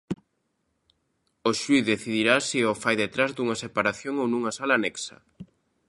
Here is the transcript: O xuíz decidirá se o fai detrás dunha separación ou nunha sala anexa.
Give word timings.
O 1.49 1.51
xuíz 1.59 1.83
decidirá 1.93 2.35
se 2.47 2.59
o 2.71 2.73
fai 2.83 2.95
detrás 3.03 3.31
dunha 3.33 3.59
separación 3.63 4.13
ou 4.21 4.27
nunha 4.29 4.51
sala 4.57 4.73
anexa. 4.79 5.17